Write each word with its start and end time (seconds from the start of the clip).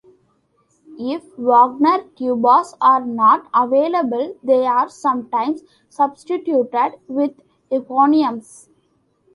If 0.97 1.21
Wagner 1.37 1.99
tubas 2.17 2.73
are 2.81 3.05
not 3.05 3.45
available, 3.53 4.35
they 4.41 4.65
are 4.65 4.89
sometimes 4.89 5.61
substituted 5.91 6.93
with 7.07 7.33
euphoniums. 7.71 8.67